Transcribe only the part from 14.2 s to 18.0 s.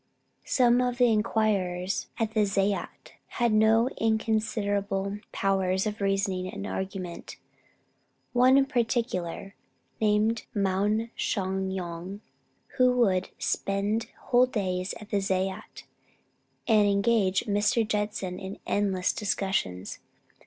whole days at the zayat, and engage Mr.